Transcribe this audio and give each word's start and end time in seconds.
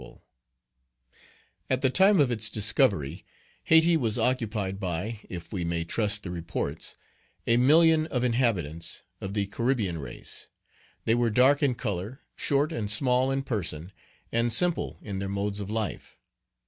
Page 0.01 0.07
23 0.13 0.25
At 1.69 1.81
the 1.83 1.91
time 1.91 2.19
of 2.19 2.31
its 2.31 2.49
discovery, 2.49 3.23
Hayti 3.65 3.95
was 3.95 4.17
occupied 4.17 4.79
by 4.79 5.19
if 5.29 5.53
we 5.53 5.63
may 5.63 5.83
trust 5.83 6.23
the 6.23 6.31
reports 6.31 6.97
a 7.45 7.57
million 7.57 8.07
of 8.07 8.23
inhabitants, 8.23 9.03
of 9.21 9.35
the 9.35 9.45
Caribbean 9.45 9.99
race. 9.99 10.49
They 11.05 11.13
were 11.13 11.29
dark 11.29 11.61
in 11.61 11.75
color, 11.75 12.21
short 12.35 12.71
and 12.71 12.89
small 12.89 13.29
in 13.29 13.43
person, 13.43 13.91
and 14.31 14.51
simple 14.51 14.97
in 15.03 15.19
their 15.19 15.29
modes 15.29 15.59
of 15.59 15.69
life. 15.69 16.17